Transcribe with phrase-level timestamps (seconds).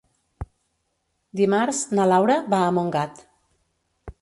[1.41, 3.23] Dimarts na Laura va a Montgat.